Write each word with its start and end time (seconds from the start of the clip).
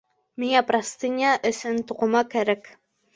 Миңә 0.43 0.61
простыня 0.69 1.33
өсөн 1.49 1.77
туҡыма 1.91 2.25
кәрәк 2.33 2.67